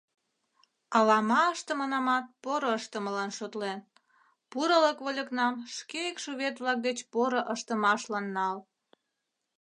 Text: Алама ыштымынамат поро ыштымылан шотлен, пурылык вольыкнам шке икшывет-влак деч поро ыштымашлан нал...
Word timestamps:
Алама 0.97 1.41
ыштымынамат 1.53 2.25
поро 2.43 2.71
ыштымылан 2.79 3.31
шотлен, 3.37 3.79
пурылык 4.51 4.97
вольыкнам 5.05 5.53
шке 5.75 5.99
икшывет-влак 6.11 6.79
деч 6.87 6.99
поро 7.11 7.41
ыштымашлан 7.53 8.25
нал... 8.35 8.57